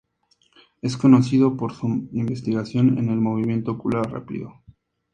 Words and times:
Es 0.81 0.97
conocido 0.97 1.55
por 1.55 1.75
su 1.75 2.09
investigación 2.13 2.97
en 2.97 3.09
el 3.09 3.21
Movimiento 3.21 3.73
ocular 3.73 4.09
rápido. 4.11 4.63